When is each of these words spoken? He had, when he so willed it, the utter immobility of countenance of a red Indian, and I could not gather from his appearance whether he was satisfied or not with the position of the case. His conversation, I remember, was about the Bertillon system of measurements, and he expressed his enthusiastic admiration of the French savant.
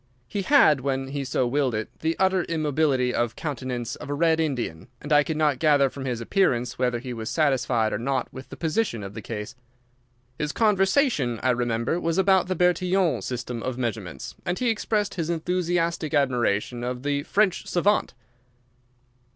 He 0.27 0.41
had, 0.41 0.81
when 0.81 1.09
he 1.09 1.23
so 1.23 1.45
willed 1.45 1.75
it, 1.75 1.87
the 1.99 2.15
utter 2.17 2.41
immobility 2.45 3.13
of 3.13 3.35
countenance 3.35 3.95
of 3.95 4.09
a 4.09 4.15
red 4.15 4.39
Indian, 4.39 4.87
and 4.99 5.13
I 5.13 5.21
could 5.21 5.37
not 5.37 5.59
gather 5.59 5.91
from 5.91 6.05
his 6.05 6.19
appearance 6.21 6.79
whether 6.79 6.97
he 6.97 7.13
was 7.13 7.29
satisfied 7.29 7.93
or 7.93 7.99
not 7.99 8.27
with 8.33 8.49
the 8.49 8.57
position 8.57 9.03
of 9.03 9.13
the 9.13 9.21
case. 9.21 9.53
His 10.39 10.53
conversation, 10.53 11.39
I 11.43 11.51
remember, 11.51 11.99
was 11.99 12.17
about 12.17 12.47
the 12.47 12.55
Bertillon 12.55 13.21
system 13.21 13.61
of 13.61 13.77
measurements, 13.77 14.33
and 14.43 14.57
he 14.57 14.71
expressed 14.71 15.13
his 15.13 15.29
enthusiastic 15.29 16.15
admiration 16.15 16.83
of 16.83 17.03
the 17.03 17.21
French 17.21 17.67
savant. 17.67 18.15